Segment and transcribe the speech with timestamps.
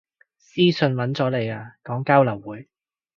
[0.39, 2.67] 私訊搵咗你啊，講交流會